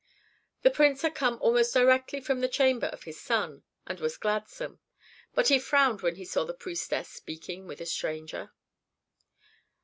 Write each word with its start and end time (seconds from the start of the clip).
The 0.63 0.71
prince 0.71 1.03
had 1.03 1.13
come 1.13 1.37
almost 1.43 1.75
directly 1.75 2.19
from 2.21 2.39
the 2.41 2.47
chamber 2.47 2.87
of 2.87 3.03
his 3.03 3.19
son, 3.21 3.61
and 3.85 3.99
was 3.99 4.17
gladsome. 4.17 4.79
But 5.35 5.49
he 5.49 5.59
frowned 5.59 6.01
when 6.01 6.15
he 6.15 6.25
saw 6.25 6.43
the 6.43 6.55
priestess 6.55 7.07
speaking 7.07 7.67
with 7.67 7.79
a 7.79 7.85
stranger. 7.85 8.51